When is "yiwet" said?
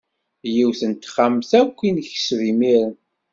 0.53-0.81